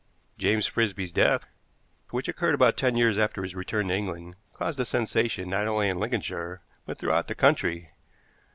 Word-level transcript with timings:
James 0.39 0.65
Frisby's 0.65 1.11
death, 1.11 1.45
which 2.09 2.27
occurred 2.27 2.55
about 2.55 2.75
ten 2.75 2.95
years 2.97 3.19
after 3.19 3.43
his 3.43 3.53
return 3.53 3.89
to 3.89 3.93
England, 3.93 4.35
caused 4.51 4.79
a 4.79 4.83
sensation 4.83 5.47
not 5.47 5.67
only 5.67 5.89
in 5.89 5.99
Lincolnshire, 5.99 6.63
but 6.87 6.97
throughout 6.97 7.27
the 7.27 7.35
country. 7.35 7.91